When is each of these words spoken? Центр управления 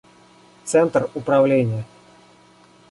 Центр 0.65 1.11
управления 1.13 1.85